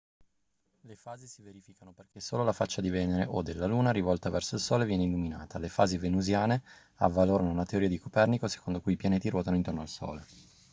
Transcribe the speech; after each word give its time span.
le 0.85 0.95
fasi 0.95 1.27
si 1.27 1.43
verificano 1.43 1.91
perché 1.91 2.19
solo 2.21 2.43
la 2.43 2.53
faccia 2.53 2.81
di 2.81 2.89
venere 2.89 3.27
o 3.29 3.43
della 3.43 3.67
luna 3.67 3.91
rivolta 3.91 4.31
verso 4.31 4.55
il 4.55 4.61
sole 4.61 4.83
viene 4.83 5.03
illuminata. 5.03 5.59
le 5.59 5.69
fasi 5.69 5.99
venusiane 5.99 6.63
avvalorarono 6.95 7.53
la 7.53 7.65
teoria 7.65 7.87
di 7.87 7.99
copernico 7.99 8.47
secondo 8.47 8.81
cui 8.81 8.93
i 8.93 8.97
pianeti 8.97 9.29
ruotano 9.29 9.57
intorno 9.57 9.81
al 9.81 9.87
sole 9.87 10.25